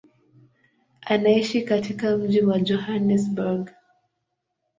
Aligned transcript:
Anaishi 1.01 1.61
katika 1.61 2.17
mji 2.17 2.41
wa 2.41 2.59
Johannesburg. 2.59 3.71